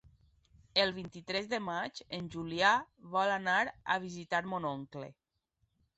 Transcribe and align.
El 0.83 0.93
vint-i-tres 0.95 1.49
de 1.51 1.59
maig 1.65 2.01
en 2.19 2.29
Julià 2.37 2.73
vol 3.17 3.35
anar 3.37 3.61
a 3.69 3.99
visitar 4.07 4.45
mon 4.55 4.67
oncle. 4.75 5.15